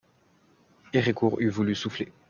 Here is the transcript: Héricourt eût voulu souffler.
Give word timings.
Héricourt 0.93 1.39
eût 1.41 1.51
voulu 1.51 1.75
souffler. 1.75 2.11